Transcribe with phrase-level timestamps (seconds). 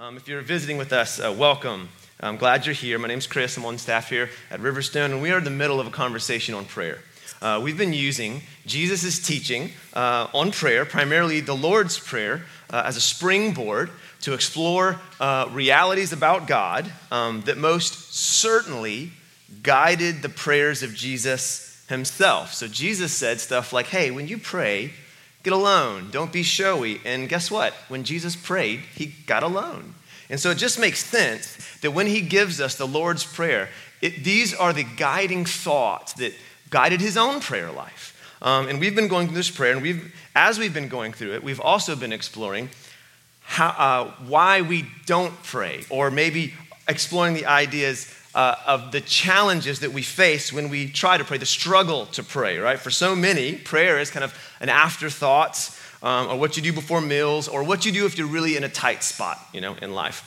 [0.00, 1.90] Um, if you're visiting with us, uh, welcome.
[2.20, 2.98] I'm glad you're here.
[2.98, 3.58] My name's Chris.
[3.58, 6.54] I'm on staff here at Riverstone, and we are in the middle of a conversation
[6.54, 7.00] on prayer.
[7.42, 12.96] Uh, we've been using Jesus' teaching uh, on prayer, primarily the Lord's Prayer, uh, as
[12.96, 13.90] a springboard
[14.22, 19.10] to explore uh, realities about God um, that most certainly
[19.62, 22.54] guided the prayers of Jesus himself.
[22.54, 24.92] So Jesus said stuff like, hey, when you pray,
[25.42, 26.08] Get alone.
[26.10, 27.00] Don't be showy.
[27.04, 27.72] And guess what?
[27.88, 29.94] When Jesus prayed, he got alone.
[30.28, 33.68] And so it just makes sense that when he gives us the Lord's Prayer,
[34.00, 36.32] it, these are the guiding thoughts that
[36.70, 38.16] guided his own prayer life.
[38.42, 41.34] Um, and we've been going through this prayer, and we've, as we've been going through
[41.34, 42.70] it, we've also been exploring
[43.40, 46.54] how, uh, why we don't pray, or maybe
[46.88, 51.38] exploring the ideas uh, of the challenges that we face when we try to pray,
[51.38, 52.78] the struggle to pray, right?
[52.78, 57.00] For so many, prayer is kind of an afterthought, um, or what you do before
[57.00, 59.92] meals, or what you do if you're really in a tight spot, you know, in
[59.92, 60.26] life.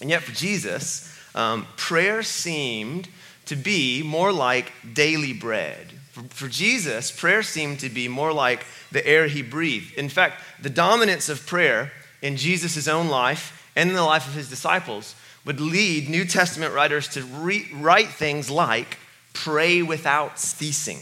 [0.00, 3.08] And yet, for Jesus, um, prayer seemed
[3.46, 5.88] to be more like daily bread.
[6.12, 9.94] For, for Jesus, prayer seemed to be more like the air he breathed.
[9.94, 14.34] In fact, the dominance of prayer in Jesus' own life and in the life of
[14.34, 18.98] his disciples would lead New Testament writers to re- write things like
[19.32, 21.00] pray without ceasing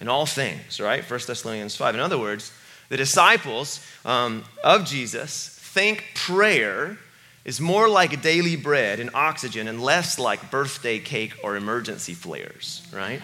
[0.00, 1.08] in all things, right?
[1.08, 1.94] 1 Thessalonians 5.
[1.94, 2.52] In other words,
[2.88, 6.98] the disciples um, of Jesus think prayer
[7.44, 12.86] is more like daily bread and oxygen and less like birthday cake or emergency flares,
[12.92, 13.20] right?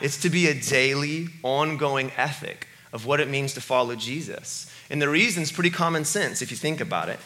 [0.00, 4.70] It's to be a daily, ongoing ethic of what it means to follow Jesus.
[4.90, 7.18] And the reason's pretty common sense if you think about it.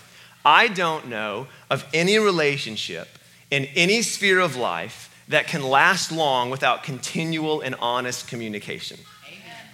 [0.44, 3.08] I don't know of any relationship
[3.50, 8.98] in any sphere of life that can last long without continual and honest communication.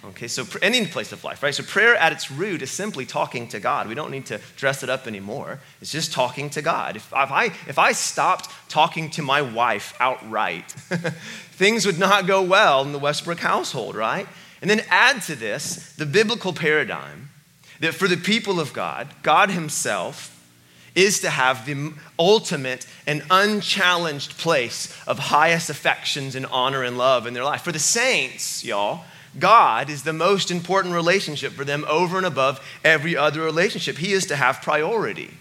[0.09, 1.55] Okay, so any place of life, right?
[1.55, 3.87] So prayer at its root is simply talking to God.
[3.87, 5.59] We don't need to dress it up anymore.
[5.81, 6.95] It's just talking to God.
[6.95, 10.71] If, if I, if I stopped talking to my wife outright,
[11.51, 14.27] things would not go well in the Westbrook household, right?
[14.61, 17.29] And then add to this the biblical paradigm
[17.79, 20.34] that for the people of God, God Himself
[20.95, 27.27] is to have the ultimate and unchallenged place of highest affections and honor and love
[27.27, 27.61] in their life.
[27.61, 29.03] For the saints, y'all,
[29.37, 33.97] God is the most important relationship for them over and above every other relationship.
[33.97, 35.31] He is to have priority.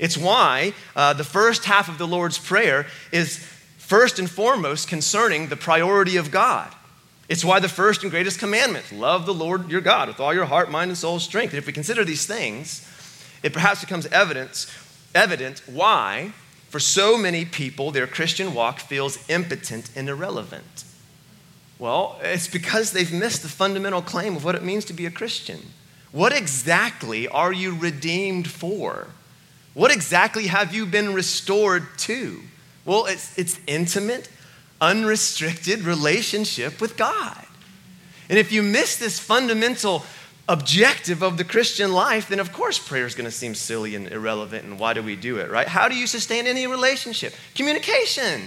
[0.00, 3.38] It's why uh, the first half of the Lord's Prayer is
[3.78, 6.74] first and foremost concerning the priority of God.
[7.28, 10.44] It's why the first and greatest commandment love the Lord your God with all your
[10.46, 11.52] heart, mind, and soul, strength.
[11.52, 12.86] And if we consider these things,
[13.42, 14.66] it perhaps becomes evidence
[15.14, 16.32] evident why,
[16.68, 20.84] for so many people, their Christian walk feels impotent and irrelevant.
[21.78, 25.10] Well, it's because they've missed the fundamental claim of what it means to be a
[25.10, 25.60] Christian.
[26.12, 29.08] What exactly are you redeemed for?
[29.74, 32.40] What exactly have you been restored to?
[32.84, 34.28] Well, it's, it's intimate,
[34.80, 37.44] unrestricted relationship with God.
[38.28, 40.04] And if you miss this fundamental
[40.48, 44.08] objective of the Christian life, then of course prayer is going to seem silly and
[44.08, 44.64] irrelevant.
[44.64, 45.66] And why do we do it, right?
[45.66, 47.34] How do you sustain any relationship?
[47.54, 48.42] Communication.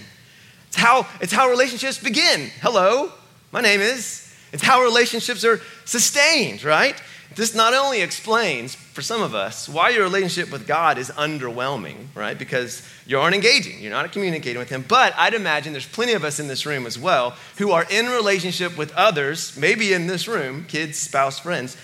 [0.68, 2.52] It's how, it's how relationships begin.
[2.62, 3.12] Hello,
[3.52, 4.24] my name is.
[4.54, 7.02] It's how relationships are sustained, right?
[7.38, 12.08] This not only explains, for some of us, why your relationship with God is underwhelming,
[12.16, 12.38] right?
[12.38, 14.84] Because you aren't engaging, you're not communicating with Him.
[14.88, 18.08] But I'd imagine there's plenty of us in this room as well who are in
[18.08, 21.78] relationship with others, maybe in this room, kids, spouse, friends,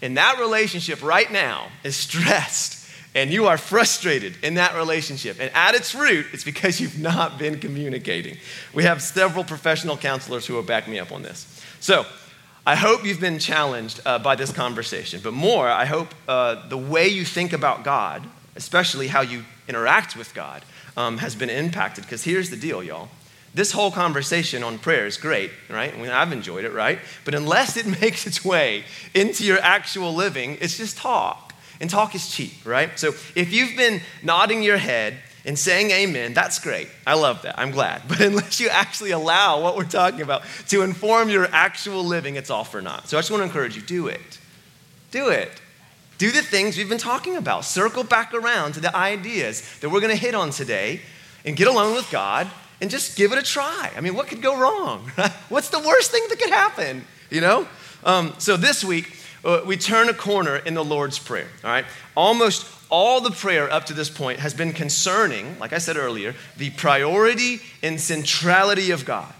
[0.00, 2.80] and that relationship right now is stressed
[3.14, 5.38] and you are frustrated in that relationship.
[5.40, 8.36] And at its root, it's because you've not been communicating.
[8.72, 11.60] We have several professional counselors who will back me up on this.
[11.80, 12.06] So,
[12.66, 16.76] I hope you've been challenged uh, by this conversation, but more, I hope uh, the
[16.76, 20.62] way you think about God, especially how you interact with God,
[20.96, 22.04] um, has been impacted.
[22.04, 23.08] Because here's the deal, y'all.
[23.54, 25.92] This whole conversation on prayer is great, right?
[25.92, 26.98] I mean, I've enjoyed it, right?
[27.24, 28.84] But unless it makes its way
[29.14, 31.54] into your actual living, it's just talk.
[31.80, 32.98] And talk is cheap, right?
[32.98, 36.88] So if you've been nodding your head and saying amen, that's great.
[37.06, 37.58] I love that.
[37.58, 38.02] I'm glad.
[38.08, 42.50] But unless you actually allow what we're talking about to inform your actual living, it's
[42.50, 43.08] all for naught.
[43.08, 44.38] So I just want to encourage you do it.
[45.10, 45.50] Do it.
[46.18, 47.64] Do the things we've been talking about.
[47.64, 51.00] Circle back around to the ideas that we're going to hit on today
[51.44, 52.46] and get alone with God
[52.80, 53.90] and just give it a try.
[53.96, 55.10] I mean, what could go wrong?
[55.48, 57.04] What's the worst thing that could happen?
[57.30, 57.68] You know?
[58.04, 61.84] Um, so this week, uh, we turn a corner in the Lord's Prayer, all right?
[62.14, 66.34] Almost all the prayer up to this point has been concerning, like I said earlier,
[66.56, 69.32] the priority and centrality of God.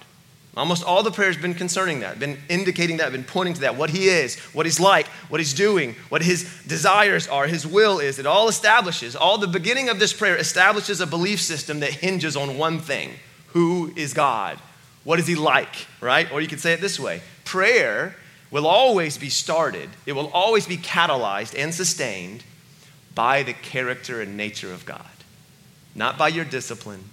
[0.57, 3.91] Almost all the prayers been concerning that, been indicating that, been pointing to that, what
[3.91, 8.19] he is, what he's like, what he's doing, what his desires are, his will is.
[8.19, 12.37] It all establishes, all the beginning of this prayer establishes a belief system that hinges
[12.37, 13.13] on one thing
[13.49, 14.59] who is God?
[15.03, 16.31] What is he like, right?
[16.31, 18.17] Or you could say it this way prayer
[18.51, 22.43] will always be started, it will always be catalyzed and sustained
[23.21, 25.05] by the character and nature of God,
[25.95, 27.05] not by your discipline,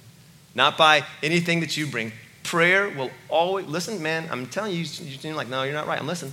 [0.56, 2.14] not by anything that you bring.
[2.44, 6.00] Prayer will always, listen, man, I'm telling you, you seem like, no, you're not right.
[6.00, 6.32] I'm listening.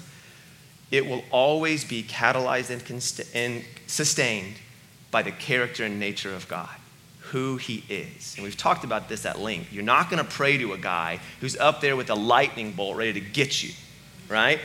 [0.92, 4.54] It will always be catalyzed and, and sustained
[5.10, 6.76] by the character and nature of God,
[7.32, 8.34] who He is.
[8.36, 9.72] And we've talked about this at length.
[9.72, 12.96] You're not going to pray to a guy who's up there with a lightning bolt
[12.96, 13.72] ready to get you,
[14.28, 14.60] right?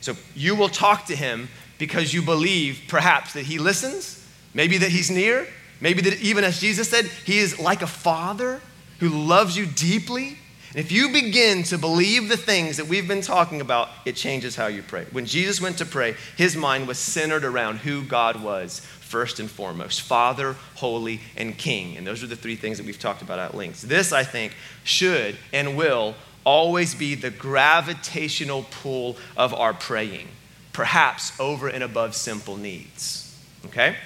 [0.00, 4.90] So you will talk to Him because you believe perhaps that He listens, maybe that
[4.90, 5.46] He's near,
[5.80, 8.60] maybe that even as Jesus said, He is like a father
[9.00, 10.38] who loves you deeply
[10.74, 14.56] and if you begin to believe the things that we've been talking about, it changes
[14.56, 15.06] how you pray.
[15.12, 19.48] When Jesus went to pray, his mind was centered around who God was first and
[19.48, 21.96] foremost Father, Holy, and King.
[21.96, 23.82] And those are the three things that we've talked about at length.
[23.82, 30.26] This, I think, should and will always be the gravitational pull of our praying,
[30.74, 33.34] perhaps over and above simple needs.
[33.66, 33.96] Okay?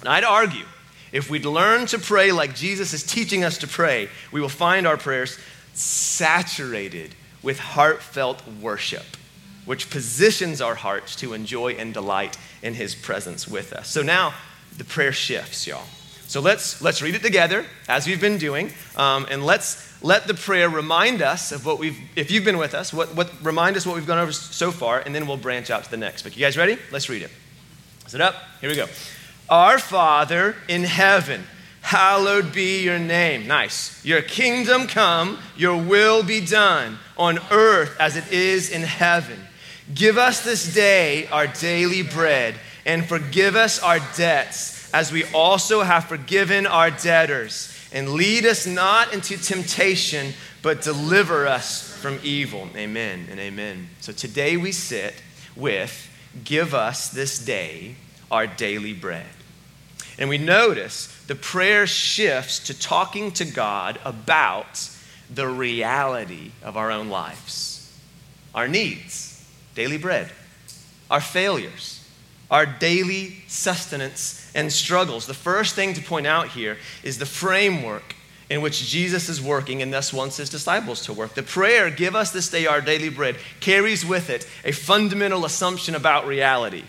[0.00, 0.64] And I'd argue
[1.12, 4.86] if we'd learn to pray like Jesus is teaching us to pray, we will find
[4.86, 5.38] our prayers
[5.74, 9.04] saturated with heartfelt worship,
[9.66, 13.88] which positions our hearts to enjoy and delight in His presence with us.
[13.88, 14.34] So now
[14.78, 15.84] the prayer shifts, y'all.
[16.26, 20.34] So let's, let's read it together as we've been doing, um, and let's let the
[20.34, 23.86] prayer remind us of what we've, if you've been with us, what, what remind us
[23.86, 26.22] what we've gone over so far, and then we'll branch out to the next.
[26.22, 26.76] But you guys ready?
[26.92, 27.30] Let's read it.
[28.06, 28.34] Sit up.
[28.60, 28.86] Here we go.
[29.48, 31.42] Our Father in heaven
[31.80, 33.46] hallowed be your name.
[33.46, 34.04] Nice.
[34.04, 39.38] Your kingdom come, your will be done on earth as it is in heaven.
[39.94, 45.80] Give us this day our daily bread, and forgive us our debts as we also
[45.80, 47.70] have forgiven our debtors.
[47.94, 52.68] And lead us not into temptation, but deliver us from evil.
[52.76, 53.88] Amen and amen.
[54.00, 55.14] So today we sit
[55.56, 56.10] with
[56.42, 57.94] Give us this day
[58.30, 59.26] our daily bread.
[60.18, 64.88] And we notice the prayer shifts to talking to God about
[65.32, 67.70] the reality of our own lives
[68.54, 69.44] our needs,
[69.74, 70.30] daily bread,
[71.10, 71.93] our failures,
[72.54, 75.26] our daily sustenance and struggles.
[75.26, 78.14] The first thing to point out here is the framework
[78.48, 81.34] in which Jesus is working and thus wants his disciples to work.
[81.34, 85.96] The prayer, give us this day our daily bread, carries with it a fundamental assumption
[85.96, 86.84] about reality.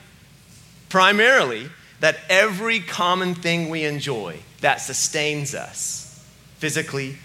[0.89, 1.67] Primarily,
[1.99, 6.23] that every common thing we enjoy that sustains us
[6.57, 7.17] physically,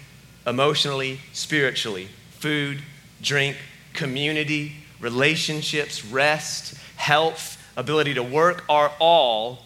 [0.47, 2.07] emotionally, spiritually
[2.39, 2.81] food,
[3.21, 3.55] drink,
[3.93, 9.65] community, relationships, rest, health, ability to work are all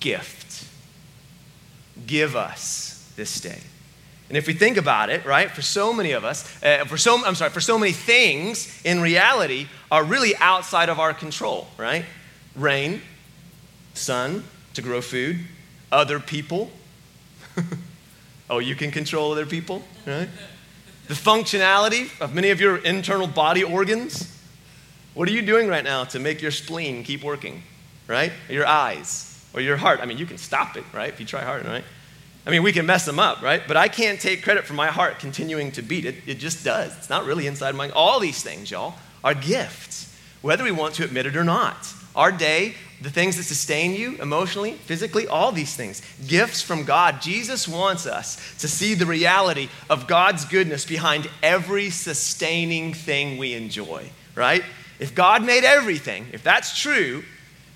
[0.00, 0.66] gift.
[2.06, 3.60] Give us this day.
[4.28, 7.24] And if we think about it, right, for so many of us, uh, for so
[7.24, 12.04] I'm sorry, for so many things in reality are really outside of our control, right?
[12.54, 13.00] Rain,
[13.94, 14.44] sun
[14.74, 15.38] to grow food,
[15.90, 16.70] other people.
[18.50, 20.28] oh, you can control other people, right?
[21.06, 24.37] The functionality of many of your internal body organs.
[25.18, 27.64] What are you doing right now to make your spleen keep working,
[28.06, 28.30] right?
[28.48, 29.98] Your eyes or your heart.
[30.00, 31.08] I mean, you can stop it, right?
[31.08, 31.82] If you try hard, right?
[32.46, 33.60] I mean, we can mess them up, right?
[33.66, 36.04] But I can't take credit for my heart continuing to beat.
[36.04, 36.96] It, it just does.
[36.96, 37.90] It's not really inside my.
[37.90, 41.92] All these things, y'all, are gifts, whether we want to admit it or not.
[42.14, 47.20] Our day, the things that sustain you emotionally, physically, all these things, gifts from God.
[47.20, 53.54] Jesus wants us to see the reality of God's goodness behind every sustaining thing we
[53.54, 54.62] enjoy, right?
[54.98, 57.24] If God made everything, if that's true,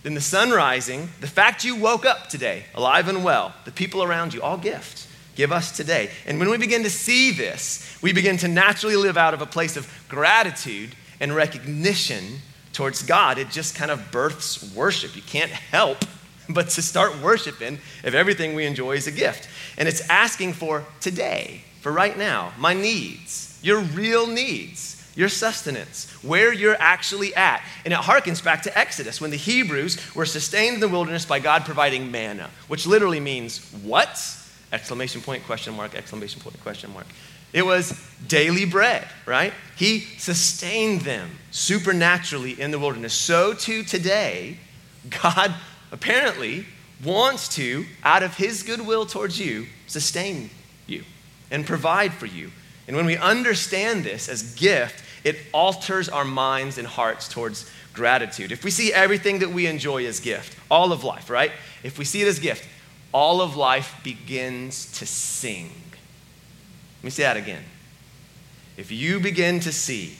[0.02, 4.02] then the sun rising, the fact you woke up today, alive and well, the people
[4.02, 5.08] around you, all gifts.
[5.34, 6.10] Give us today.
[6.26, 9.46] And when we begin to see this, we begin to naturally live out of a
[9.46, 12.40] place of gratitude and recognition
[12.72, 15.14] towards God, it just kind of births worship.
[15.14, 15.98] You can't help
[16.48, 19.48] but to start worshiping if everything we enjoy is a gift.
[19.78, 26.10] And it's asking for today, for right now, my needs, your real needs, your sustenance,
[26.22, 27.62] where you're actually at.
[27.84, 31.38] And it harkens back to Exodus when the Hebrews were sustained in the wilderness by
[31.38, 34.20] God providing manna, which literally means what?
[34.72, 37.06] Exclamation point, question mark, exclamation point, question mark.
[37.52, 39.52] It was daily bread, right?
[39.76, 43.12] He sustained them supernaturally in the wilderness.
[43.12, 44.56] So too today,
[45.22, 45.54] God
[45.90, 46.64] apparently
[47.04, 50.48] wants to, out of his goodwill towards you, sustain
[50.86, 51.04] you
[51.50, 52.50] and provide for you
[52.86, 58.52] And when we understand this as gift, it alters our minds and hearts towards gratitude.
[58.52, 61.52] If we see everything that we enjoy as gift, all of life, right?
[61.82, 62.66] If we see it as gift,
[63.12, 65.70] all of life begins to sing.
[66.98, 67.64] Let me say that again.
[68.76, 70.16] If you begin to see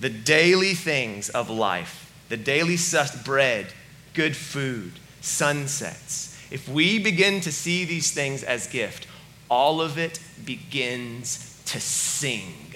[0.00, 2.76] the daily things of life, the daily
[3.24, 3.66] bread,
[4.14, 9.06] good food, sunsets, if we begin to see these things as gift,
[9.48, 12.74] all of it begins to sing.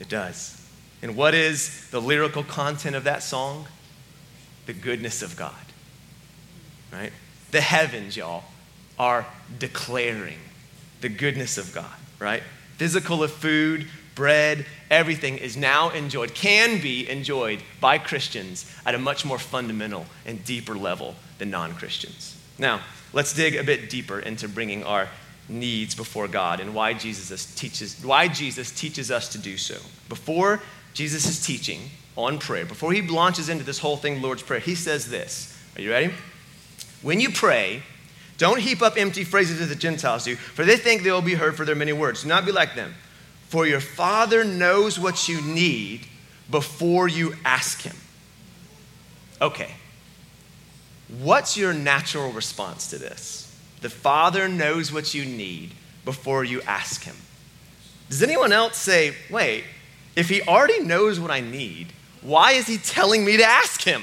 [0.00, 0.54] It does.
[1.02, 3.66] And what is the lyrical content of that song?
[4.66, 5.54] The goodness of God.
[6.92, 7.12] Right?
[7.50, 8.44] The heavens, y'all,
[8.98, 9.26] are
[9.58, 10.38] declaring
[11.00, 12.42] the goodness of God, right?
[12.76, 18.98] Physical of food, bread, everything is now enjoyed, can be enjoyed by Christians at a
[18.98, 22.36] much more fundamental and deeper level than non Christians.
[22.58, 22.80] Now,
[23.12, 25.08] let's dig a bit deeper into bringing our
[25.48, 29.76] needs before God and why Jesus teaches, why Jesus teaches us to do so.
[30.08, 30.60] Before
[30.94, 31.80] Jesus' teaching
[32.16, 35.58] on prayer, before he launches into this whole thing, Lord's Prayer, he says this.
[35.76, 36.12] Are you ready?
[37.02, 37.82] When you pray,
[38.36, 41.34] don't heap up empty phrases as the Gentiles do, for they think they will be
[41.34, 42.22] heard for their many words.
[42.22, 42.94] Do not be like them.
[43.48, 46.06] For your Father knows what you need
[46.50, 47.96] before you ask Him.
[49.40, 49.70] Okay.
[51.20, 53.47] What's your natural response to this?
[53.80, 55.72] The Father knows what you need
[56.04, 57.16] before you ask Him.
[58.08, 59.64] Does anyone else say, wait,
[60.16, 61.92] if He already knows what I need,
[62.22, 64.02] why is He telling me to ask Him?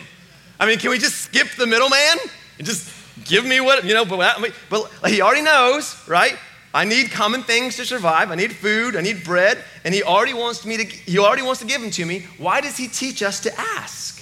[0.59, 2.17] I mean, can we just skip the middleman
[2.57, 2.89] and just
[3.25, 6.37] give me what, you know, but, but He already knows, right?
[6.75, 8.31] I need common things to survive.
[8.31, 8.97] I need food.
[8.97, 9.63] I need bread.
[9.85, 12.27] And he already wants me to, he already wants to give them to me.
[12.37, 14.21] Why does he teach us to ask?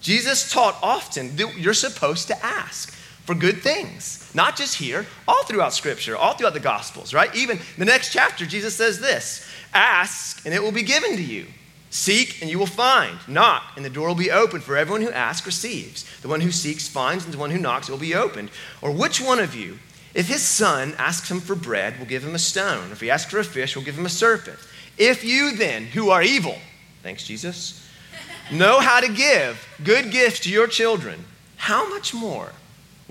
[0.00, 2.92] Jesus taught often that you're supposed to ask
[3.24, 4.30] for good things.
[4.34, 7.34] Not just here, all throughout Scripture, all throughout the Gospels, right?
[7.34, 11.46] Even the next chapter, Jesus says this Ask, and it will be given to you.
[11.90, 13.18] Seek, and you will find.
[13.28, 14.62] Knock, and the door will be opened.
[14.62, 16.04] For everyone who asks receives.
[16.22, 18.50] The one who seeks finds, and the one who knocks will be opened.
[18.80, 19.78] Or which one of you,
[20.14, 22.90] if his son asks him for bread, will give him a stone?
[22.92, 24.58] If he asks for a fish, will give him a serpent?
[24.96, 26.56] If you then, who are evil,
[27.02, 27.86] thanks Jesus,
[28.50, 31.22] know how to give good gifts to your children,
[31.56, 32.52] how much more?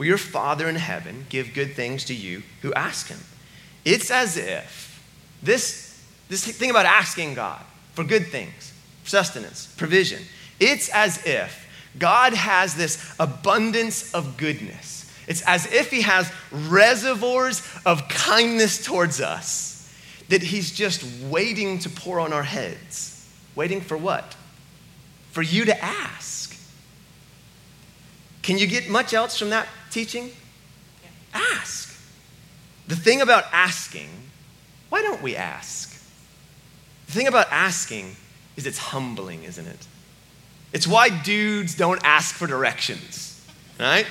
[0.01, 3.20] Will your Father in heaven give good things to you who ask him?
[3.86, 5.00] It's as if
[5.43, 7.62] this, this thing about asking God
[7.93, 10.24] for good things, sustenance, provision,
[10.60, 11.67] it's as if
[12.00, 15.08] God has this abundance of goodness.
[15.27, 19.96] It's as if He has reservoirs of kindness towards us
[20.29, 23.29] that He's just waiting to pour on our heads.
[23.53, 24.36] Waiting for what?
[25.29, 26.58] For you to ask.
[28.41, 30.31] Can you get much else from that teaching?
[31.33, 31.95] Ask.
[32.88, 34.10] The thing about asking,
[34.89, 35.91] why don't we ask?
[37.07, 38.15] The thing about asking
[38.55, 39.88] is it's humbling, isn't it?
[40.74, 43.45] It's why dudes don't ask for directions,
[43.79, 44.05] right?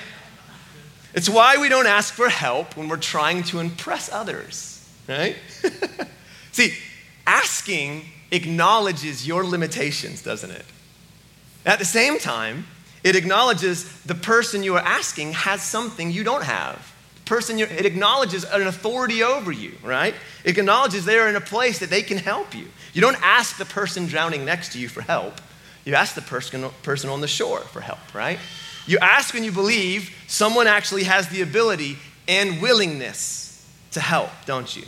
[1.13, 5.35] It's why we don't ask for help when we're trying to impress others, right?
[6.51, 6.73] See,
[7.25, 10.65] asking acknowledges your limitations, doesn't it?
[11.65, 12.65] At the same time,
[13.03, 16.93] it acknowledges the person you are asking has something you don't have.
[17.15, 20.13] The person it acknowledges an authority over you, right?
[20.43, 22.67] It acknowledges they're in a place that they can help you.
[22.93, 25.39] You don't ask the person drowning next to you for help.
[25.85, 28.37] You ask the person, person on the shore for help, right?
[28.85, 34.75] You ask when you believe someone actually has the ability and willingness to help, don't
[34.75, 34.83] you?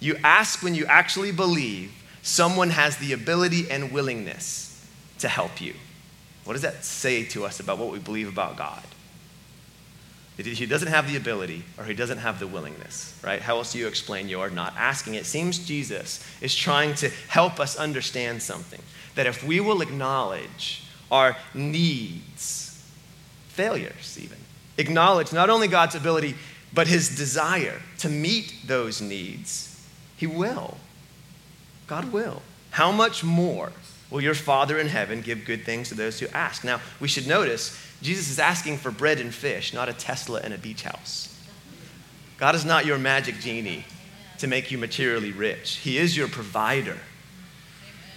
[0.00, 4.86] You ask when you actually believe someone has the ability and willingness
[5.18, 5.74] to help you.
[6.46, 8.82] What does that say to us about what we believe about God?
[10.36, 13.42] That he doesn't have the ability or he doesn't have the willingness, right?
[13.42, 15.14] How else do you explain your not asking?
[15.14, 18.80] It seems Jesus is trying to help us understand something.
[19.16, 22.80] That if we will acknowledge our needs,
[23.48, 24.38] failures even,
[24.78, 26.36] acknowledge not only God's ability,
[26.72, 29.84] but his desire to meet those needs,
[30.16, 30.76] he will.
[31.88, 32.42] God will.
[32.70, 33.72] How much more
[34.10, 36.64] will your Father in heaven give good things to those who ask?
[36.64, 40.52] Now, we should notice Jesus is asking for bread and fish, not a Tesla and
[40.52, 41.32] a beach house.
[42.38, 43.84] God is not your magic genie
[44.38, 46.98] to make you materially rich, He is your provider.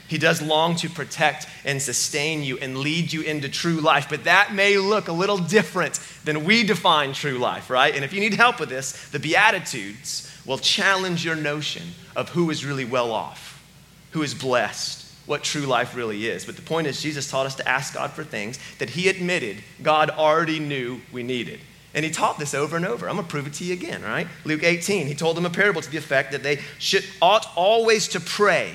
[0.09, 4.23] He does long to protect and sustain you and lead you into true life, but
[4.23, 7.93] that may look a little different than we define true life, right?
[7.93, 11.83] And if you need help with this, the Beatitudes will challenge your notion
[12.15, 13.63] of who is really well off,
[14.11, 14.98] who is blessed,
[15.29, 16.43] what true life really is.
[16.43, 19.57] But the point is, Jesus taught us to ask God for things that He admitted
[19.81, 21.59] God already knew we needed.
[21.93, 23.09] And he taught this over and over.
[23.09, 24.27] I'm going to prove it to you again, right?
[24.45, 28.07] Luke 18, he told them a parable to the effect that they should ought always
[28.09, 28.73] to pray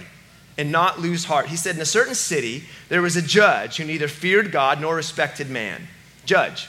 [0.58, 1.46] and not lose heart.
[1.46, 4.96] He said, In a certain city, there was a judge who neither feared God nor
[4.96, 5.86] respected man.
[6.26, 6.68] Judge.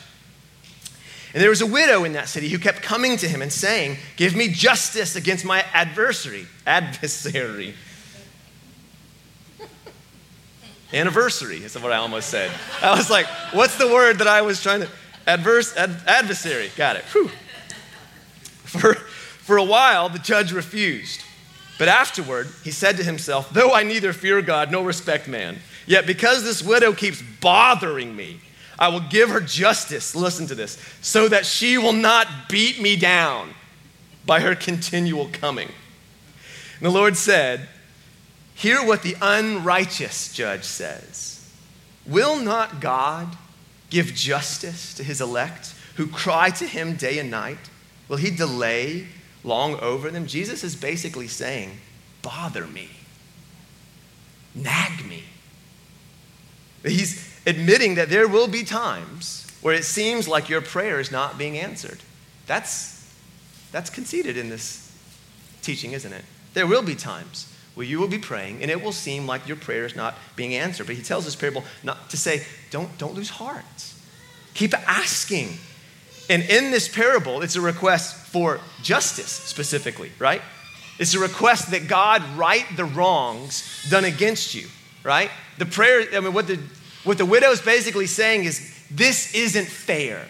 [1.34, 3.98] And there was a widow in that city who kept coming to him and saying,
[4.16, 6.46] Give me justice against my adversary.
[6.66, 7.74] Adversary.
[10.94, 12.52] Anniversary is what I almost said.
[12.82, 14.90] I was like, What's the word that I was trying to.
[15.28, 16.72] Adverse, ad, adversary.
[16.76, 17.04] Got it.
[17.06, 17.30] Whew.
[18.66, 21.22] For, for a while, the judge refused.
[21.78, 26.06] But afterward, he said to himself, Though I neither fear God nor respect man, yet
[26.06, 28.40] because this widow keeps bothering me,
[28.78, 32.96] I will give her justice, listen to this, so that she will not beat me
[32.96, 33.54] down
[34.26, 35.70] by her continual coming.
[36.78, 37.70] And the Lord said,
[38.56, 41.46] Hear what the unrighteous judge says.
[42.08, 43.36] Will not God
[43.90, 47.70] give justice to his elect who cry to him day and night?
[48.08, 49.08] Will he delay
[49.44, 50.26] long over them?
[50.26, 51.80] Jesus is basically saying,
[52.22, 52.90] Bother me,
[54.56, 55.24] nag me.
[56.84, 61.38] He's admitting that there will be times where it seems like your prayer is not
[61.38, 62.00] being answered.
[62.48, 63.14] That's,
[63.72, 64.92] that's conceded in this
[65.62, 66.24] teaching, isn't it?
[66.54, 69.58] There will be times where you will be praying and it will seem like your
[69.58, 70.88] prayer is not being answered.
[70.88, 73.94] But he tells this parable not to say, don't, don't lose heart.
[74.54, 75.50] Keep asking.
[76.30, 80.42] And in this parable, it's a request for justice specifically, right?
[80.98, 84.68] It's a request that God right the wrongs done against you,
[85.04, 85.30] right?
[85.58, 86.58] The prayer, I mean, what the,
[87.04, 90.26] what the widow is basically saying is, this isn't fair.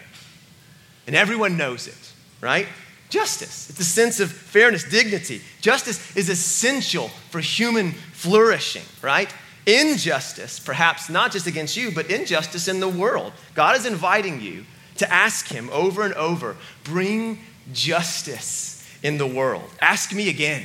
[1.08, 2.68] And everyone knows it, right?
[3.16, 3.70] Justice.
[3.70, 5.40] It's a sense of fairness, dignity.
[5.62, 9.34] Justice is essential for human flourishing, right?
[9.66, 13.32] Injustice, perhaps not just against you, but injustice in the world.
[13.54, 14.66] God is inviting you
[14.98, 17.40] to ask Him over and over bring
[17.72, 19.70] justice in the world.
[19.80, 20.64] Ask me again.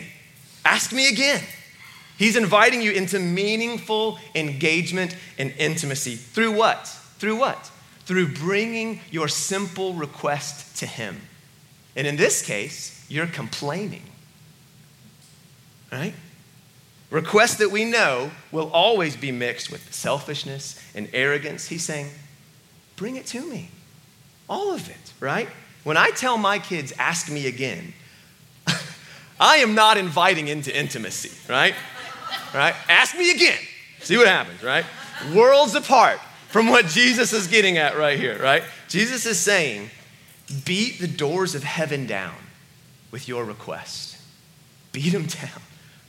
[0.64, 1.40] Ask me again.
[2.18, 6.16] He's inviting you into meaningful engagement and intimacy.
[6.16, 6.88] Through what?
[7.18, 7.70] Through what?
[8.06, 11.20] Through bringing your simple request to Him.
[11.96, 14.02] And in this case, you're complaining.
[15.90, 16.14] Right?
[17.10, 21.66] Requests that we know will always be mixed with selfishness and arrogance.
[21.68, 22.08] He's saying,
[22.96, 23.70] Bring it to me.
[24.48, 25.48] All of it, right?
[25.84, 27.94] When I tell my kids, ask me again,
[29.40, 31.74] I am not inviting into intimacy, right?
[32.54, 32.74] Right?
[32.88, 33.58] Ask me again.
[34.00, 34.84] See what happens, right?
[35.34, 38.64] Worlds apart from what Jesus is getting at right here, right?
[38.88, 39.88] Jesus is saying,
[40.64, 42.34] beat the doors of heaven down
[43.10, 44.16] with your request.
[44.92, 45.62] Beat them down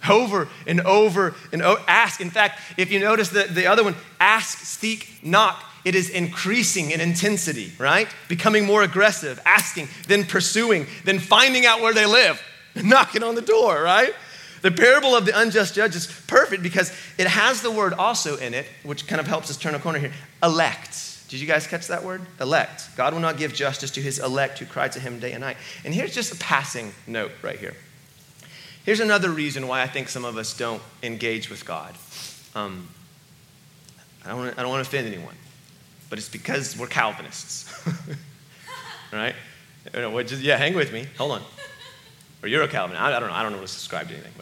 [0.10, 1.62] over and over and.
[1.62, 2.22] Ask.
[2.22, 6.92] In fact, if you notice the, the other one, ask, seek, knock it is increasing
[6.92, 8.08] in intensity, right?
[8.28, 12.42] Becoming more aggressive, asking, then pursuing, then finding out where they live,
[12.76, 14.14] knocking on the door, right?
[14.62, 18.54] The parable of the unjust judge is perfect because it has the word also in
[18.54, 21.11] it, which kind of helps us turn a corner here elect.
[21.32, 22.22] Did you guys catch that word?
[22.40, 22.96] Elect.
[22.96, 25.58] God will not give justice to his elect who cry to him day and night.
[25.84, 27.74] And here's just a passing note right here.
[28.86, 31.96] Here's another reason why I think some of us don't engage with God.
[32.54, 32.88] Um,
[34.24, 35.36] I don't want to offend anyone
[36.12, 37.74] but it's because we're Calvinists.
[39.14, 39.34] right?
[39.94, 41.08] Just, yeah, hang with me.
[41.18, 41.42] Hold on.
[42.44, 43.02] Or you're a Calvinist.
[43.02, 43.36] I, I don't know.
[43.36, 44.34] I don't know to subscribe to anything.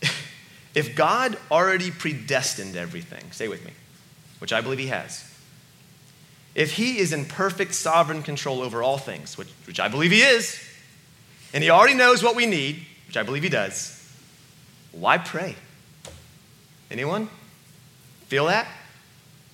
[0.00, 0.12] But
[0.74, 3.70] if God already predestined everything, stay with me,
[4.40, 5.24] which I believe He has.
[6.54, 10.22] If He is in perfect sovereign control over all things, which, which I believe He
[10.22, 10.60] is,
[11.54, 13.96] and He already knows what we need, which I believe He does,
[14.92, 15.54] why pray?
[16.90, 17.28] Anyone?
[18.26, 18.66] Feel that?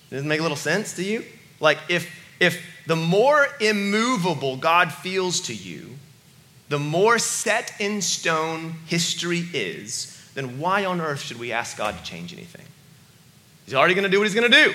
[0.09, 1.23] Does it make a little sense to you?
[1.59, 5.97] Like, if, if the more immovable God feels to you,
[6.69, 11.97] the more set in stone history is, then why on earth should we ask God
[11.97, 12.66] to change anything?
[13.67, 14.73] He's already going to do what he's going to do.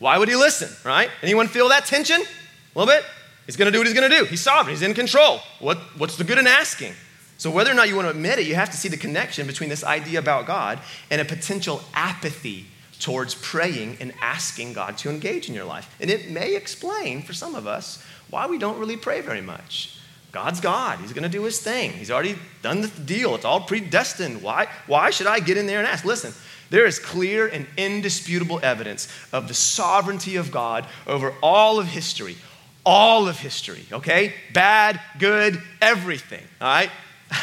[0.00, 1.08] Why would he listen, right?
[1.22, 2.20] Anyone feel that tension?
[2.20, 3.04] A little bit?
[3.46, 4.24] He's going to do what he's going to do.
[4.24, 5.38] He's sovereign, he's in control.
[5.60, 6.94] What, what's the good in asking?
[7.38, 9.46] So, whether or not you want to admit it, you have to see the connection
[9.46, 12.66] between this idea about God and a potential apathy
[12.98, 15.94] towards praying and asking God to engage in your life.
[16.00, 19.98] And it may explain for some of us why we don't really pray very much.
[20.32, 20.98] God's God.
[20.98, 21.92] He's going to do his thing.
[21.92, 23.34] He's already done the deal.
[23.34, 24.42] It's all predestined.
[24.42, 26.04] Why, why should I get in there and ask?
[26.04, 26.34] Listen,
[26.70, 32.36] there is clear and indisputable evidence of the sovereignty of God over all of history.
[32.84, 34.34] All of history, okay?
[34.54, 36.90] Bad, good, everything, all right?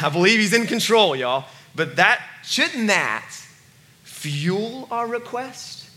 [0.02, 1.46] I believe he's in control, y'all.
[1.76, 3.30] But that, shouldn't that
[4.04, 5.90] fuel our request?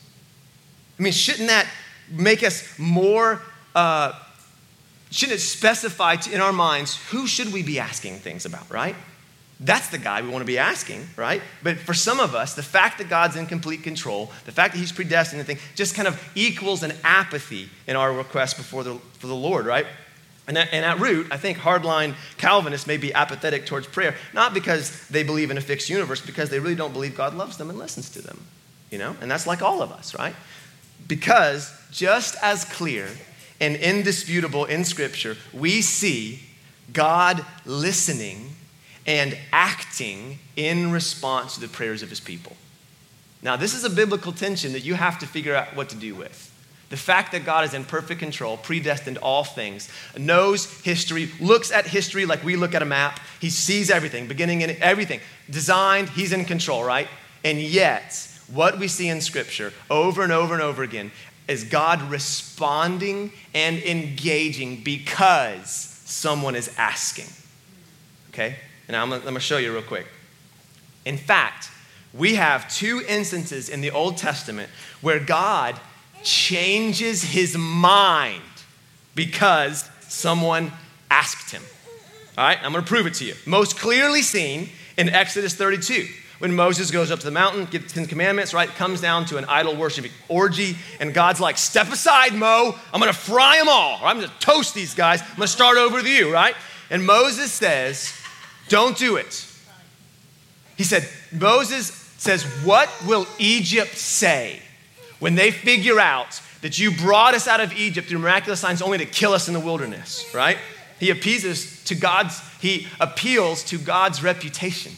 [0.98, 1.66] I mean, shouldn't that
[2.10, 3.40] make us more
[3.74, 4.12] uh,
[5.10, 8.96] shouldn't it specify to, in our minds who should we be asking things about, right?
[9.60, 11.42] That's the guy we want to be asking, right?
[11.64, 14.78] But for some of us, the fact that God's in complete control, the fact that
[14.78, 19.26] He's predestined thing, just kind of equals an apathy in our request before the, for
[19.26, 19.86] the Lord, right?
[20.46, 24.54] And at, and at root, I think hardline Calvinists may be apathetic towards prayer, not
[24.54, 27.68] because they believe in a fixed universe, because they really don't believe God loves them
[27.68, 28.40] and listens to them,
[28.90, 29.16] you know?
[29.20, 30.36] And that's like all of us, right?
[31.08, 33.08] Because just as clear
[33.60, 36.42] and indisputable in Scripture, we see
[36.92, 38.54] God listening
[39.08, 42.54] and acting in response to the prayers of his people.
[43.42, 46.14] Now, this is a biblical tension that you have to figure out what to do
[46.14, 46.44] with.
[46.90, 51.86] The fact that God is in perfect control, predestined all things, knows history, looks at
[51.86, 53.18] history like we look at a map.
[53.40, 57.08] He sees everything, beginning in everything, designed, he's in control, right?
[57.44, 61.12] And yet, what we see in Scripture over and over and over again
[61.46, 65.70] is God responding and engaging because
[66.04, 67.28] someone is asking.
[68.30, 68.56] Okay?
[68.88, 70.06] And I'm I'm gonna show you real quick.
[71.04, 71.70] In fact,
[72.12, 74.70] we have two instances in the Old Testament
[75.00, 75.78] where God
[76.22, 78.42] changes his mind
[79.14, 80.72] because someone
[81.10, 81.62] asked him.
[82.36, 83.34] All right, I'm gonna prove it to you.
[83.46, 86.06] Most clearly seen in Exodus 32
[86.38, 88.68] when Moses goes up to the mountain, gets the Ten Commandments, right?
[88.68, 92.74] Comes down to an idol worshiping orgy, and God's like, Step aside, Mo.
[92.92, 93.98] I'm gonna fry them all.
[94.02, 95.20] I'm gonna toast these guys.
[95.20, 96.54] I'm gonna start over with you, right?
[96.90, 98.12] And Moses says,
[98.68, 99.46] Don't do it.
[100.76, 101.86] He said, Moses
[102.18, 104.60] says, What will Egypt say
[105.18, 108.98] when they figure out that you brought us out of Egypt through miraculous signs only
[108.98, 110.58] to kill us in the wilderness, right?
[110.98, 114.92] He appeases to God's, he appeals to God's reputation,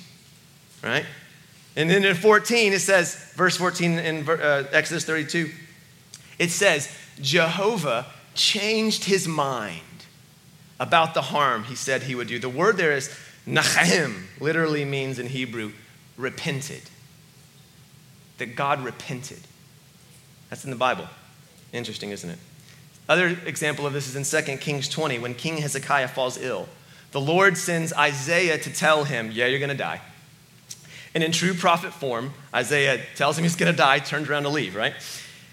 [0.83, 1.05] right?
[1.77, 5.51] And then in 14, it says, verse 14 in uh, Exodus 32,
[6.39, 9.83] it says, Jehovah changed his mind
[10.79, 12.39] about the harm he said he would do.
[12.39, 13.15] The word there is
[13.47, 15.73] nachem, literally means in Hebrew,
[16.17, 16.83] repented.
[18.39, 19.41] That God repented.
[20.49, 21.07] That's in the Bible.
[21.73, 22.39] Interesting, isn't it?
[23.09, 26.69] Other example of this is in 2 Kings 20 when King Hezekiah falls ill.
[27.13, 30.01] The Lord sends Isaiah to tell him, Yeah, you're going to die.
[31.15, 34.49] And in true prophet form, Isaiah tells him he's going to die, turns around to
[34.49, 34.95] leave, right?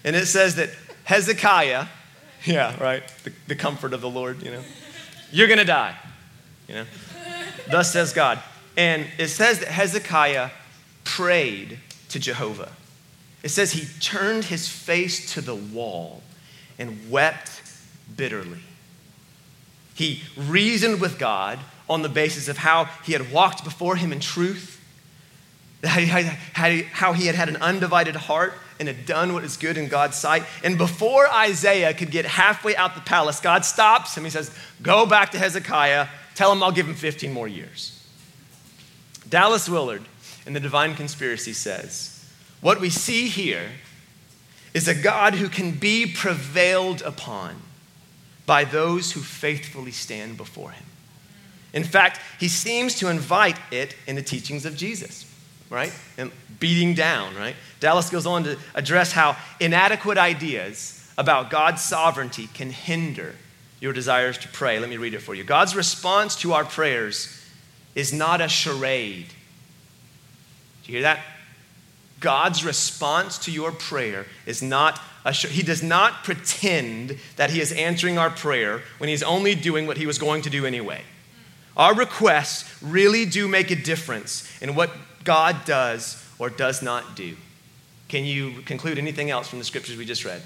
[0.04, 0.70] And it says that
[1.04, 1.86] Hezekiah,
[2.44, 4.62] yeah, right, the, the comfort of the Lord, you know,
[5.32, 5.96] you're going to die,
[6.68, 6.84] you know.
[7.70, 8.40] Thus says God.
[8.76, 10.50] And it says that Hezekiah
[11.04, 11.78] prayed
[12.10, 12.70] to Jehovah.
[13.42, 16.22] It says he turned his face to the wall
[16.78, 17.62] and wept
[18.16, 18.60] bitterly.
[19.94, 24.20] He reasoned with God on the basis of how he had walked before him in
[24.20, 24.78] truth
[25.84, 30.16] how he had had an undivided heart and had done what is good in God's
[30.16, 30.44] sight.
[30.64, 34.24] And before Isaiah could get halfway out the palace, God stops him.
[34.24, 34.50] He says,
[34.82, 37.94] Go back to Hezekiah, tell him I'll give him 15 more years.
[39.28, 40.02] Dallas Willard
[40.46, 42.24] in The Divine Conspiracy says,
[42.60, 43.68] What we see here
[44.72, 47.56] is a God who can be prevailed upon
[48.46, 50.84] by those who faithfully stand before him.
[51.72, 55.26] In fact, he seems to invite it in the teachings of Jesus
[55.70, 55.92] right?
[56.16, 57.54] And beating down, right?
[57.80, 63.34] Dallas goes on to address how inadequate ideas about God's sovereignty can hinder
[63.80, 64.78] your desires to pray.
[64.78, 65.44] Let me read it for you.
[65.44, 67.44] God's response to our prayers
[67.94, 69.28] is not a charade.
[70.84, 71.20] Do you hear that?
[72.20, 77.72] God's response to your prayer is not a he does not pretend that he is
[77.72, 81.02] answering our prayer when he's only doing what he was going to do anyway.
[81.76, 84.90] Our requests really do make a difference in what
[85.22, 87.36] God does or does not do.
[88.08, 90.42] Can you conclude anything else from the scriptures we just read?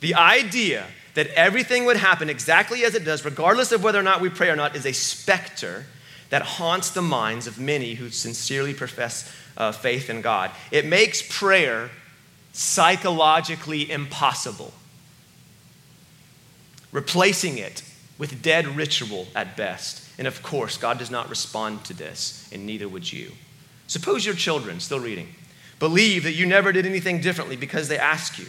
[0.00, 4.20] The idea that everything would happen exactly as it does, regardless of whether or not
[4.20, 5.86] we pray or not, is a specter
[6.30, 10.50] that haunts the minds of many who sincerely profess uh, faith in God.
[10.70, 11.90] It makes prayer
[12.52, 14.72] psychologically impossible,
[16.92, 17.82] replacing it
[18.18, 20.04] with dead ritual at best.
[20.18, 23.32] And of course, God does not respond to this, and neither would you.
[23.86, 25.28] Suppose your children, still reading,
[25.78, 28.46] believe that you never did anything differently because they ask you.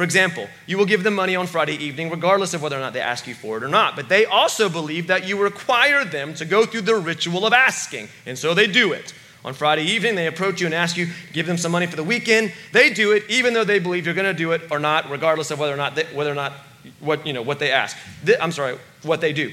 [0.00, 2.94] For example, you will give them money on Friday evening, regardless of whether or not
[2.94, 3.96] they ask you for it or not.
[3.96, 8.08] But they also believe that you require them to go through the ritual of asking,
[8.24, 9.12] and so they do it.
[9.44, 12.02] On Friday evening, they approach you and ask you, give them some money for the
[12.02, 12.50] weekend.
[12.72, 15.50] They do it, even though they believe you're going to do it or not, regardless
[15.50, 16.54] of whether or not they, whether or not
[17.00, 17.94] what you know what they ask.
[18.40, 19.52] I'm sorry, what they do.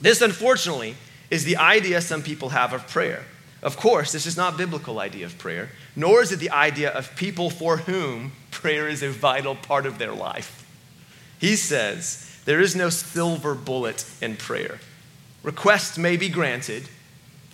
[0.00, 0.94] This, unfortunately,
[1.30, 3.22] is the idea some people have of prayer.
[3.64, 7.16] Of course, this is not biblical idea of prayer, nor is it the idea of
[7.16, 10.66] people for whom prayer is a vital part of their life.
[11.40, 14.80] He says There is no silver bullet in prayer.
[15.42, 16.90] Requests may be granted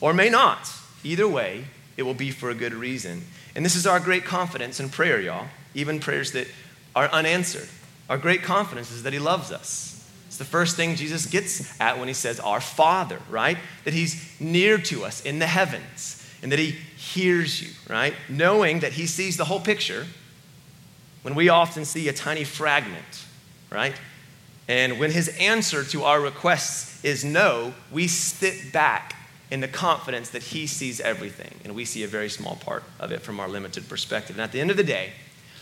[0.01, 0.73] or may not.
[1.05, 1.65] Either way,
[1.97, 3.23] it will be for a good reason.
[3.55, 6.49] And this is our great confidence in prayer, y'all, even prayers that
[6.95, 7.69] are unanswered.
[8.09, 9.90] Our great confidence is that He loves us.
[10.41, 13.59] The first thing Jesus gets at when He says, Our Father, right?
[13.85, 18.15] That He's near to us in the heavens and that He hears you, right?
[18.27, 20.07] Knowing that He sees the whole picture
[21.21, 23.27] when we often see a tiny fragment,
[23.71, 23.93] right?
[24.67, 29.17] And when His answer to our requests is no, we sit back
[29.51, 33.13] in the confidence that He sees everything, and we see a very small part of
[33.13, 34.37] it from our limited perspective.
[34.37, 35.13] And at the end of the day,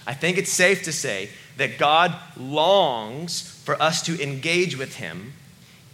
[0.07, 5.35] I think it's safe to say that God longs for us to engage with Him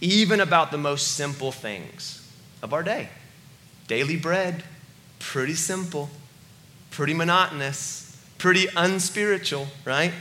[0.00, 2.30] even about the most simple things
[2.62, 3.08] of our day
[3.86, 4.62] daily bread,
[5.18, 6.08] pretty simple,
[6.90, 10.12] pretty monotonous, pretty unspiritual, right?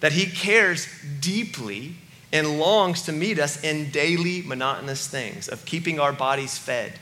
[0.00, 0.86] That He cares
[1.20, 1.96] deeply
[2.32, 6.92] and longs to meet us in daily monotonous things of keeping our bodies fed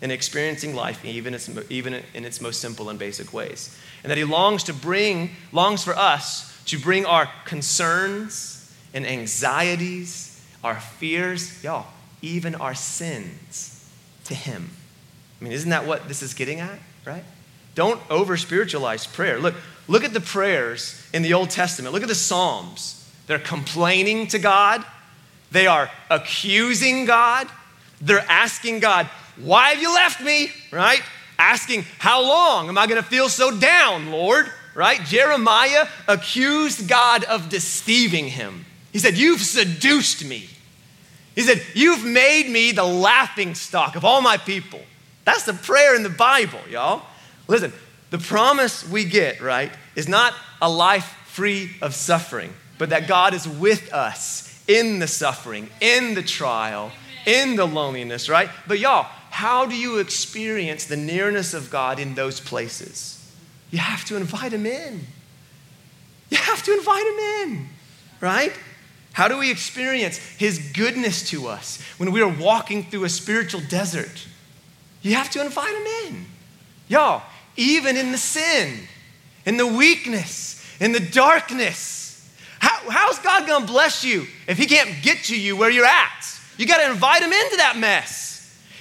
[0.00, 1.36] and experiencing life even,
[1.68, 3.76] even in its most simple and basic ways.
[4.02, 10.40] And that He longs to bring, longs for us to bring our concerns and anxieties,
[10.62, 11.86] our fears, y'all,
[12.22, 13.90] even our sins
[14.24, 14.70] to Him.
[15.40, 17.24] I mean, isn't that what this is getting at, right?
[17.74, 19.40] Don't over spiritualize prayer.
[19.40, 19.56] Look,
[19.88, 21.92] look at the prayers in the Old Testament.
[21.92, 22.96] Look at the Psalms.
[23.26, 24.84] They're complaining to God,
[25.50, 27.48] they are accusing God,
[28.00, 29.06] they're asking God,
[29.36, 30.52] Why have you left me?
[30.70, 31.02] Right?
[31.36, 34.52] Asking, How long am I to feel so down, Lord?
[34.74, 35.00] Right?
[35.04, 38.66] Jeremiah accused God of deceiving him.
[38.92, 40.48] He said, You've seduced me.
[41.34, 44.80] He said, You've made me the laughing stock of all my people.
[45.24, 47.02] That's the prayer in the Bible, y'all.
[47.48, 47.72] Listen,
[48.10, 53.34] the promise we get, right, is not a life free of suffering, but that God
[53.34, 56.90] is with us in the suffering, in the trial,
[57.26, 58.50] in the loneliness, right?
[58.66, 63.19] But y'all, how do you experience the nearness of God in those places?
[63.70, 65.06] You have to invite Him in.
[66.30, 67.68] You have to invite Him in,
[68.20, 68.52] right?
[69.12, 73.60] How do we experience His goodness to us when we are walking through a spiritual
[73.68, 74.26] desert?
[75.02, 76.26] You have to invite him in.
[76.88, 77.22] Y'all,
[77.56, 78.78] even in the sin,
[79.46, 82.28] in the weakness, in the darkness,
[82.58, 86.40] how, how's God gonna bless you if he can't get to you where you're at?
[86.58, 88.29] You gotta invite him into that mess.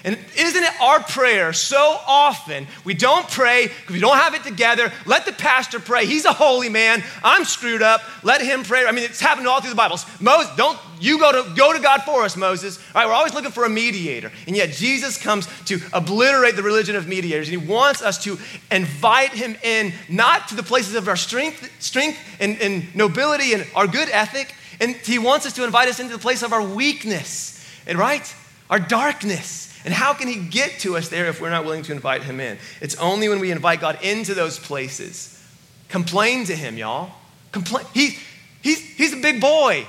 [0.04, 2.68] And isn't it our prayer so often?
[2.86, 4.94] We don't pray because we don't have it together.
[5.06, 6.06] Let the pastor pray.
[6.06, 7.04] He's a holy man.
[7.22, 8.02] I'm screwed up.
[8.24, 8.86] Let him pray.
[8.86, 9.98] I mean, it's happened all through the Bible.
[10.22, 12.80] Moses, don't you go to go to God for us, Moses.
[12.96, 14.32] All right, we're always looking for a mediator.
[14.48, 17.50] And yet Jesus comes to obliterate the religion of mediators.
[17.50, 18.38] And he wants us to
[18.72, 23.68] invite him in, not to the places of our strength, strength and, and nobility and
[23.76, 24.56] our good ethic.
[24.80, 27.66] And he wants us to invite us into the place of our weakness.
[27.86, 28.34] And right?
[28.70, 29.69] Our darkness.
[29.90, 32.40] And how can He get to us there if we're not willing to invite Him
[32.40, 32.60] in?
[32.80, 35.44] It's only when we invite God into those places.
[35.88, 37.10] Complain to Him, y'all.
[37.52, 37.88] Complain.
[37.92, 38.16] He,
[38.62, 39.88] he's, he's a big boy,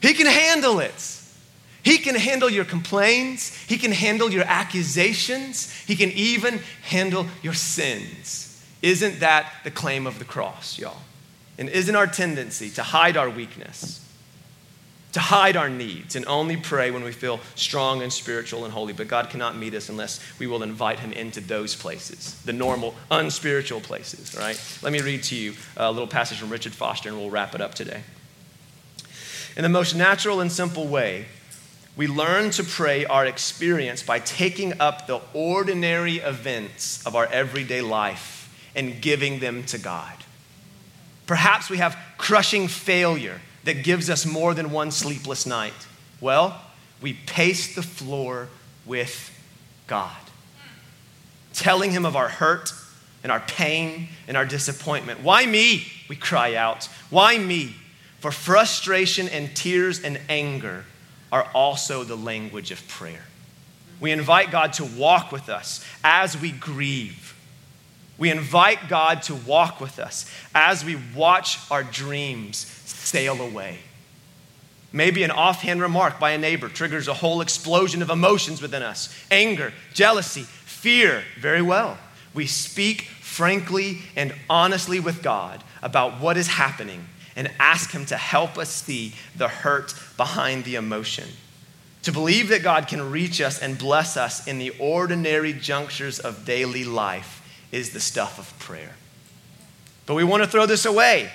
[0.00, 1.18] He can handle it.
[1.82, 7.54] He can handle your complaints, He can handle your accusations, He can even handle your
[7.54, 8.64] sins.
[8.80, 11.02] Isn't that the claim of the cross, y'all?
[11.58, 14.08] And isn't our tendency to hide our weakness?
[15.12, 18.92] To hide our needs and only pray when we feel strong and spiritual and holy.
[18.92, 22.94] But God cannot meet us unless we will invite Him into those places, the normal,
[23.10, 24.60] unspiritual places, right?
[24.82, 27.60] Let me read to you a little passage from Richard Foster and we'll wrap it
[27.60, 28.02] up today.
[29.54, 31.26] In the most natural and simple way,
[31.94, 37.82] we learn to pray our experience by taking up the ordinary events of our everyday
[37.82, 40.14] life and giving them to God.
[41.26, 45.86] Perhaps we have crushing failure that gives us more than one sleepless night?
[46.20, 46.60] Well,
[47.00, 48.48] we pace the floor
[48.86, 49.30] with
[49.86, 50.16] God,
[51.52, 52.72] telling Him of our hurt
[53.22, 55.22] and our pain and our disappointment.
[55.22, 55.86] Why me?
[56.08, 56.88] We cry out.
[57.10, 57.76] Why me?
[58.20, 60.84] For frustration and tears and anger
[61.30, 63.24] are also the language of prayer.
[64.00, 67.21] We invite God to walk with us as we grieve.
[68.18, 73.78] We invite God to walk with us as we watch our dreams sail away.
[74.92, 79.14] Maybe an offhand remark by a neighbor triggers a whole explosion of emotions within us
[79.30, 81.24] anger, jealousy, fear.
[81.40, 81.98] Very well.
[82.34, 88.16] We speak frankly and honestly with God about what is happening and ask Him to
[88.16, 91.28] help us see the hurt behind the emotion.
[92.02, 96.44] To believe that God can reach us and bless us in the ordinary junctures of
[96.44, 97.41] daily life
[97.72, 98.94] is the stuff of prayer.
[100.06, 101.30] But we want to throw this away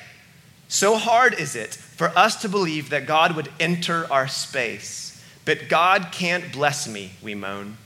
[0.69, 5.23] So hard is it for us to believe that God would enter our space.
[5.45, 7.77] But God can't bless me, we moan.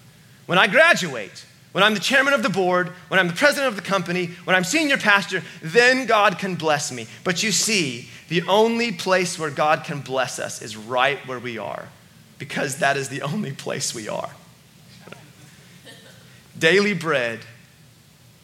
[0.47, 3.75] When I graduate, when I'm the chairman of the board, when I'm the president of
[3.75, 7.07] the company, when I'm senior pastor, then God can bless me.
[7.23, 11.57] But you see, the only place where God can bless us is right where we
[11.57, 11.87] are,
[12.39, 14.31] because that is the only place we are.
[16.57, 17.39] daily bread,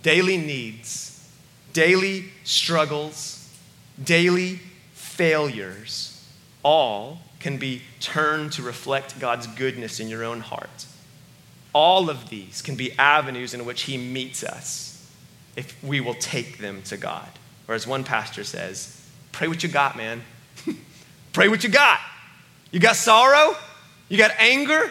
[0.07, 1.29] daily needs,
[1.73, 3.53] daily struggles,
[4.01, 4.57] daily
[4.93, 6.25] failures,
[6.63, 10.85] all can be turned to reflect God's goodness in your own heart.
[11.73, 15.11] All of these can be avenues in which He meets us
[15.57, 17.27] if we will take them to God.
[17.67, 20.23] Or as one pastor says, pray what you got, man.
[21.33, 21.99] pray what you got.
[22.71, 23.57] You got sorrow,
[24.07, 24.89] you got anger,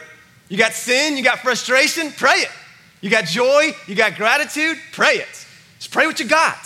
[0.51, 2.51] you got sin, you got frustration, pray it.
[3.07, 5.47] You got joy, you got gratitude, pray it.
[5.79, 6.59] Just pray what you got.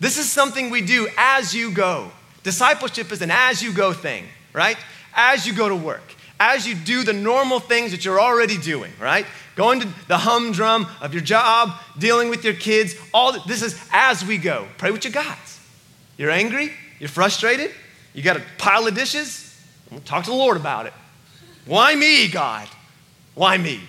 [0.00, 2.10] This is something we do as you go.
[2.42, 4.76] Discipleship is an as you go thing, right?
[5.14, 6.02] As you go to work,
[6.40, 9.26] as you do the normal things that you're already doing, right?
[9.54, 14.24] Going to the humdrum of your job, dealing with your kids, all this is as
[14.24, 14.66] we go.
[14.78, 15.38] Pray what you got.
[16.18, 17.70] You're angry, you're frustrated,
[18.12, 19.56] you got a pile of dishes,
[20.04, 20.92] talk to the Lord about it.
[21.64, 22.66] Why me, God?
[23.36, 23.82] Why me?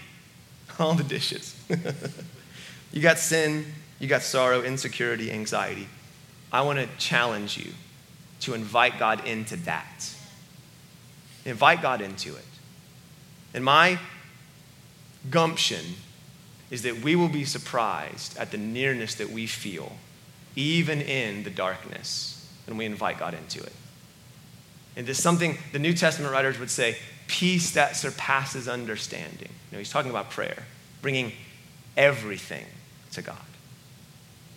[0.78, 1.57] All the dishes.
[2.91, 3.65] you got sin,
[3.99, 5.88] you got sorrow, insecurity, anxiety.
[6.51, 7.71] I want to challenge you
[8.41, 10.13] to invite God into that.
[11.45, 12.45] Invite God into it.
[13.53, 13.99] And my
[15.30, 15.84] gumption
[16.69, 19.93] is that we will be surprised at the nearness that we feel,
[20.56, 23.73] even in the darkness, when we invite God into it.
[24.95, 29.49] And there's something the New Testament writers would say peace that surpasses understanding.
[29.49, 30.63] You know, he's talking about prayer,
[31.01, 31.32] bringing
[31.98, 32.66] everything
[33.12, 33.38] to God.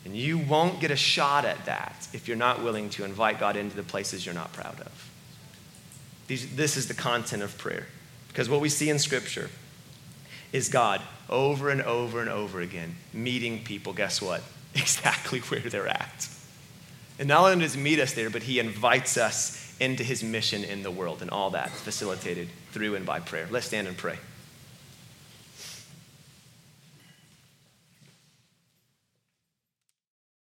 [0.04, 3.56] And you won't get a shot at that if you're not willing to invite God
[3.56, 5.10] into the places you're not proud of.
[6.26, 7.86] These, this is the content of prayer.
[8.28, 9.50] Because what we see in Scripture
[10.52, 14.42] is God over and over and over again meeting people, guess what?
[14.72, 16.28] Exactly where they're at.
[17.18, 20.62] And not only does he meet us there, but he invites us into his mission
[20.62, 23.48] in the world, and all that facilitated through and by prayer.
[23.50, 24.16] Let's stand and pray.